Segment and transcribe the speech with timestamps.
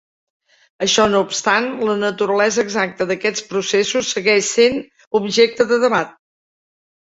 [0.83, 4.81] Això no obstant, la naturalesa exacta d'aquests processos segueix sent
[5.21, 6.19] objecte de debat.